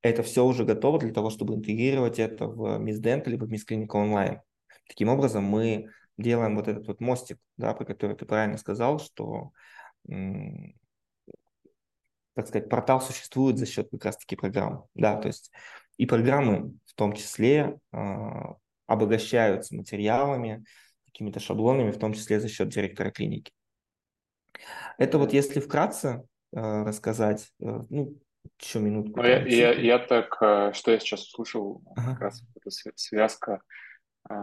[0.00, 3.62] Это все уже готово для того, чтобы интегрировать это в Miss Dental либо в Miss
[3.68, 4.40] Clinic Online.
[4.88, 5.88] Таким образом, мы
[6.18, 9.52] делаем вот этот вот мостик, да, про который ты правильно сказал, что
[12.34, 14.86] так сказать, портал существует за счет как раз-таки программ.
[14.94, 15.50] Да, то есть
[15.96, 17.98] и программы в том числе э,
[18.86, 20.64] обогащаются материалами,
[21.06, 23.52] какими-то шаблонами, в том числе за счет директора клиники.
[24.98, 26.22] Это вот если вкратце
[26.52, 28.18] э, рассказать, э, ну,
[28.60, 29.20] еще минутку.
[29.20, 32.12] Ну, я, я, я так, э, что я сейчас услышал, ага.
[32.12, 33.62] как раз эта связка
[34.28, 34.34] э,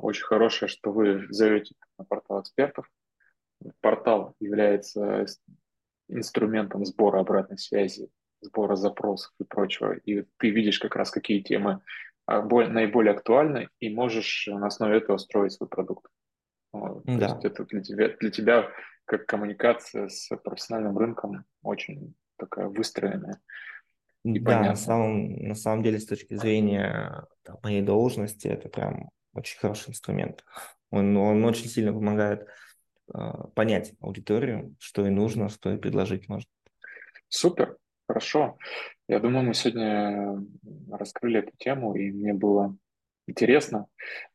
[0.00, 2.90] очень хорошая, что вы зовете на портал экспертов.
[3.80, 5.26] Портал является
[6.08, 9.92] инструментом сбора обратной связи, сбора запросов и прочего.
[9.92, 11.80] И ты видишь как раз, какие темы
[12.26, 16.10] а, наиболее актуальны, и можешь на основе этого строить свой продукт.
[16.72, 17.26] То да.
[17.26, 18.70] есть это для тебя, для тебя
[19.04, 23.40] как коммуникация с профессиональным рынком очень такая выстроенная.
[24.24, 29.10] И да, на самом, на самом деле, с точки зрения там, моей должности, это прям
[29.32, 30.44] очень хороший инструмент.
[30.90, 32.46] Он, он очень сильно помогает
[33.54, 36.50] понять аудиторию, что и нужно, что и предложить можно.
[37.28, 38.58] Супер, хорошо.
[39.08, 40.44] Я думаю, мы сегодня
[40.90, 42.76] раскрыли эту тему, и мне было
[43.26, 43.86] интересно.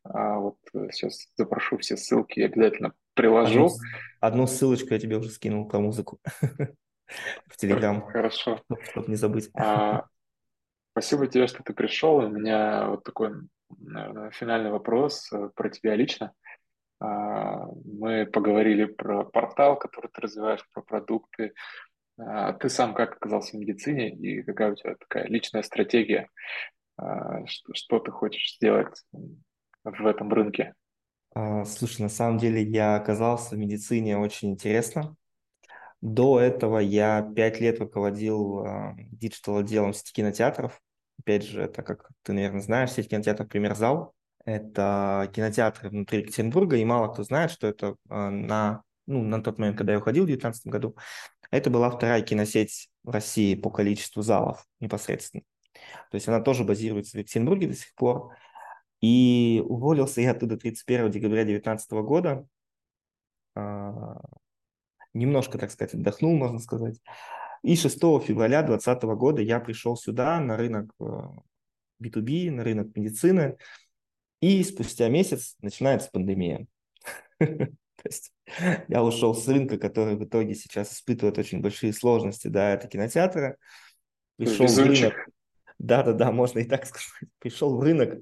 [0.04, 0.58] А вот
[0.92, 3.66] сейчас запрошу все ссылки, я обязательно приложу.
[3.66, 3.78] Одну,
[4.20, 6.20] одну ссылочку я тебе уже скинул про музыку
[7.48, 8.06] в Телеграм.
[8.08, 8.62] Хорошо.
[8.92, 9.50] Чтобы не забыть.
[9.56, 10.06] А,
[10.94, 12.18] спасибо тебе, что ты пришел.
[12.18, 13.32] У меня вот такой,
[13.78, 16.34] наверное, финальный вопрос э, про тебя лично.
[17.04, 21.54] А, мы поговорили про портал, который ты развиваешь, про продукты.
[22.18, 26.30] А, ты сам как оказался в медицине и какая у тебя такая личная стратегия?
[26.96, 28.96] А, что, ты хочешь сделать
[29.84, 30.74] в этом рынке?
[31.66, 35.16] Слушай, на самом деле я оказался в медицине очень интересно.
[36.00, 38.66] До этого я пять лет руководил
[39.12, 40.80] диджитал-отделом сети кинотеатров.
[41.20, 44.14] Опять же, это, как ты, наверное, знаешь, сеть кинотеатров «Пример зал».
[44.46, 49.58] Это кинотеатры внутри Екатеринбурга, и мало кто знает, что это а, на, ну, на тот
[49.58, 50.98] момент, когда я уходил в 2019 году,
[51.50, 55.44] это была вторая киносеть в России по количеству залов непосредственно.
[56.12, 58.36] То есть она тоже базируется в Екатеринбурге до сих пор.
[59.02, 62.46] И уволился я оттуда 31 декабря 2019 года.
[63.56, 64.20] А,
[65.14, 67.00] немножко, так сказать, отдохнул, можно сказать.
[67.64, 70.92] И 6 февраля 2020 года я пришел сюда на рынок
[72.02, 73.58] B2B, э, на рынок медицины,
[74.44, 76.68] и спустя месяц начинается пандемия.
[77.40, 77.70] То
[78.04, 78.34] есть
[78.90, 83.56] я ушел с рынка, который в итоге сейчас испытывает очень большие сложности, да, это кинотеатры.
[84.36, 85.14] Пришел в рынок,
[85.80, 87.08] да-да-да, можно и так сказать.
[87.40, 88.20] Пришел в рынок,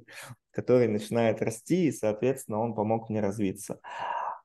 [0.51, 3.79] который начинает расти, и, соответственно, он помог мне развиться.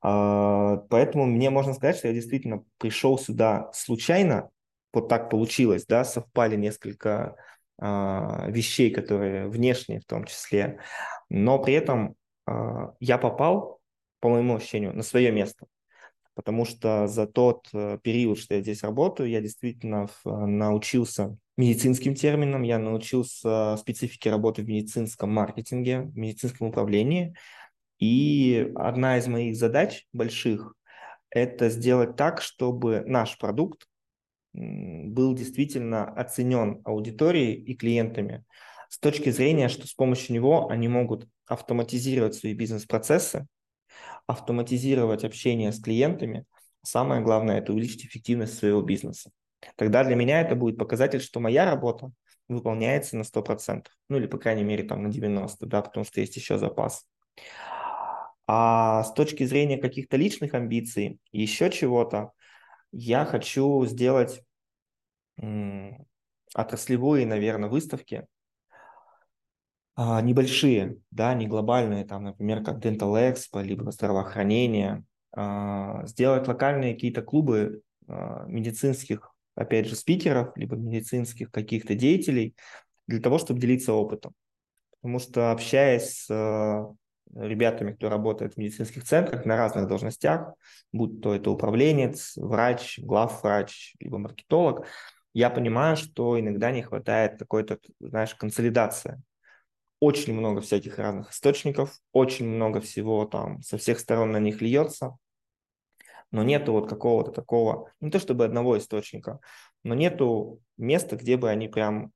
[0.00, 4.48] А, поэтому мне можно сказать, что я действительно пришел сюда случайно,
[4.94, 7.36] вот так получилось, да, совпали несколько
[7.78, 10.80] а, вещей, которые внешние в том числе,
[11.28, 12.16] но при этом
[12.46, 13.80] а, я попал,
[14.20, 15.66] по моему ощущению, на свое место.
[16.34, 22.62] Потому что за тот э, период, что я здесь работаю, я действительно научился медицинским терминам,
[22.62, 27.34] я научился специфике работы в медицинском маркетинге, в медицинском управлении.
[27.98, 30.74] И одна из моих задач больших–
[31.30, 33.86] это сделать так, чтобы наш продукт
[34.52, 38.44] был действительно оценен аудиторией и клиентами
[38.96, 43.46] с точки зрения, что с помощью него они могут автоматизировать свои бизнес-процессы,
[44.26, 46.46] автоматизировать общение с клиентами.
[46.82, 49.32] Самое главное– это увеличить эффективность своего бизнеса.
[49.76, 52.10] Тогда для меня это будет показатель, что моя работа
[52.48, 56.34] выполняется на 100%, ну или, по крайней мере, там на 90%, да, потому что есть
[56.36, 57.04] еще запас.
[58.46, 62.30] А с точки зрения каких-то личных амбиций, еще чего-то,
[62.92, 64.42] я хочу сделать
[66.54, 68.26] отраслевые, наверное, выставки,
[69.96, 76.92] а, небольшие, да, не глобальные, там, например, как Dental Expo, либо здравоохранение, а, сделать локальные
[76.94, 82.54] какие-то клубы а, медицинских, опять же, спикеров, либо медицинских каких-то деятелей,
[83.06, 84.34] для того, чтобы делиться опытом.
[85.00, 86.94] Потому что общаясь с
[87.34, 90.52] ребятами, кто работает в медицинских центрах на разных должностях,
[90.92, 94.86] будь то это управленец, врач, главврач, либо маркетолог,
[95.32, 99.22] я понимаю, что иногда не хватает какой-то, знаешь, консолидации
[100.00, 105.16] очень много всяких разных источников, очень много всего там со всех сторон на них льется,
[106.30, 109.40] но нету вот какого-то такого, не то чтобы одного источника,
[109.82, 112.12] но нету места, где бы они прям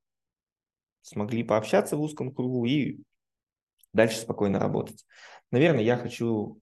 [1.01, 2.99] смогли пообщаться в узком кругу и
[3.93, 5.05] дальше спокойно работать.
[5.49, 6.59] Наверное, я хочу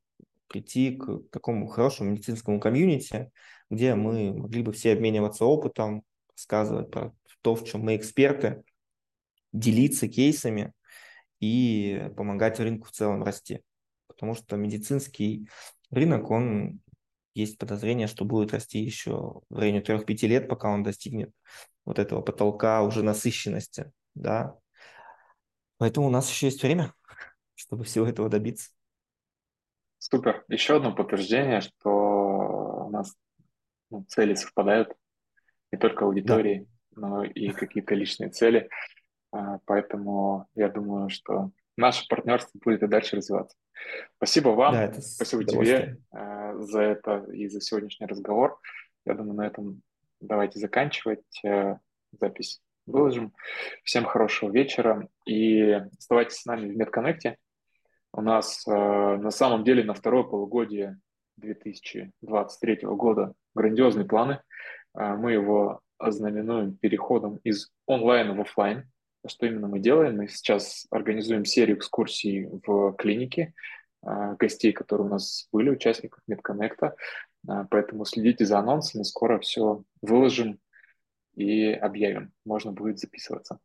[0.48, 3.32] прийти к такому хорошему медицинскому комьюнити,
[3.70, 8.64] где мы могли бы все обмениваться опытом, рассказывать про то, в чем мы эксперты,
[9.52, 10.74] делиться кейсами,
[11.40, 13.62] и помогать рынку в целом расти.
[14.08, 15.50] Потому что медицинский
[15.92, 16.82] рынок, он
[17.34, 21.32] есть подозрение, что будет расти еще в районе 3-5 лет, пока он достигнет
[21.86, 23.92] вот этого потолка уже насыщенности.
[24.16, 24.56] Да?
[25.78, 26.94] Поэтому у нас еще есть время,
[27.56, 28.72] чтобы всего этого добиться.
[29.98, 30.46] Супер.
[30.48, 33.16] Еще одно подтверждение, что у нас
[33.90, 34.94] ну, цели совпадают,
[35.72, 37.08] не только аудитории, да.
[37.08, 38.70] но и какие-то личные цели.
[39.32, 43.58] А, поэтому я думаю, что наше партнерство будет и дальше развиваться.
[44.18, 48.60] Спасибо вам, да, это спасибо тебе э, за это и за сегодняшний разговор.
[49.06, 49.82] Я думаю, на этом
[50.20, 51.24] давайте заканчивать.
[51.46, 51.78] Э,
[52.12, 53.34] запись выложим.
[53.84, 57.38] Всем хорошего вечера и оставайтесь с нами в Медконнекте.
[58.12, 61.00] У нас э, на самом деле на второе полугодие
[61.38, 64.42] 2023 года грандиозные планы.
[64.98, 68.90] Э, мы его ознаменуем переходом из онлайн в офлайн.
[69.28, 70.18] Что именно мы делаем?
[70.18, 73.54] Мы сейчас организуем серию экскурсий в клинике
[74.02, 76.96] а, гостей, которые у нас были, участников медконнекта.
[77.48, 80.60] А, поэтому следите за анонсами, скоро все выложим
[81.36, 82.32] и объявим.
[82.46, 83.60] Можно будет записываться.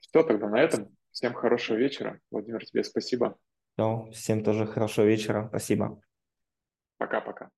[0.00, 0.94] Все, тогда на этом.
[1.10, 2.20] Всем хорошего вечера.
[2.30, 3.38] Владимир, тебе спасибо.
[4.12, 5.46] всем тоже хорошего вечера.
[5.48, 6.00] Спасибо.
[6.98, 7.50] Пока-пока.